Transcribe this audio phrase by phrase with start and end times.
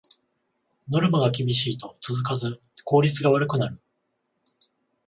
[0.89, 3.79] ノルマが厳しいと続かず効率が悪くなる